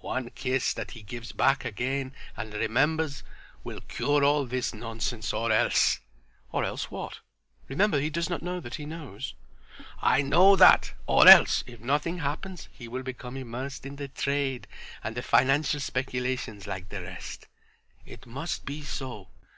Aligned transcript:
One 0.00 0.30
kiss 0.30 0.72
that 0.72 0.92
he 0.92 1.02
gives 1.02 1.32
back 1.32 1.62
again 1.66 2.14
and 2.38 2.54
remembers 2.54 3.22
will 3.62 3.82
cure 3.82 4.24
all 4.24 4.46
this 4.46 4.72
nonsense 4.72 5.30
or 5.34 5.52
else"— 5.52 6.00
"Or 6.52 6.64
else 6.64 6.90
what? 6.90 7.18
Remember 7.68 8.00
he 8.00 8.08
does 8.08 8.30
not 8.30 8.40
know 8.40 8.60
that 8.60 8.76
he 8.76 8.86
knows." 8.86 9.34
"I 10.00 10.22
know 10.22 10.56
that. 10.56 10.94
Or 11.06 11.28
else, 11.28 11.64
if 11.66 11.80
nothing 11.80 12.20
happens 12.20 12.70
he 12.72 12.88
will 12.88 13.02
become 13.02 13.36
immersed 13.36 13.84
in 13.84 13.96
the 13.96 14.08
trade 14.08 14.66
and 15.02 15.14
the 15.14 15.22
financial 15.22 15.80
speculations 15.80 16.66
like 16.66 16.88
the 16.88 17.02
rest. 17.02 17.46
It 18.06 18.24
must 18.24 18.64
be 18.64 18.80
so. 18.84 19.28